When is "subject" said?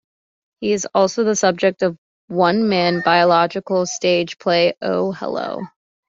1.35-1.83